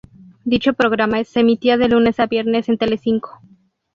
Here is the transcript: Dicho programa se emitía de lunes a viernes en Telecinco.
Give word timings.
Dicho 0.45 0.73
programa 0.73 1.23
se 1.23 1.41
emitía 1.41 1.77
de 1.77 1.87
lunes 1.89 2.19
a 2.19 2.25
viernes 2.25 2.69
en 2.69 2.79
Telecinco. 2.79 3.39